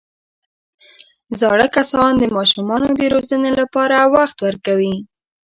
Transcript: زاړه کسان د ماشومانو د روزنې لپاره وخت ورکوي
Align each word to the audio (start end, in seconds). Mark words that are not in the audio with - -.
زاړه 1.39 1.67
کسان 1.75 2.11
د 2.17 2.23
ماشومانو 2.35 2.89
د 2.99 3.03
روزنې 3.13 3.51
لپاره 3.59 3.97
وخت 4.15 4.37
ورکوي 4.47 4.95